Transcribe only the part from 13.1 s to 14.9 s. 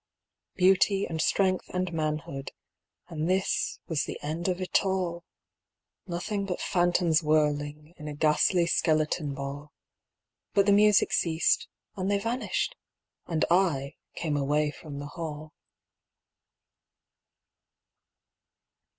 And I came away